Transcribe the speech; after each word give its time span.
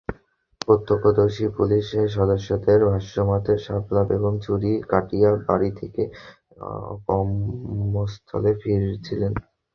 প্রত্যক্ষদর্শী 0.61 1.45
পুলিশ 1.57 1.85
সদস্যদের 2.15 2.79
ভাষ্যমতে, 2.91 3.53
শাপলা 3.65 4.03
বেগম 4.09 4.35
ছুটি 4.39 4.71
কাটিয়ে 4.91 5.29
বাড়ি 5.47 5.69
থেকে 5.79 6.03
কর্মস্থলে 7.07 8.51
ফিরছিলেন। 8.61 9.33